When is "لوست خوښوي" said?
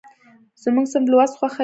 1.11-1.59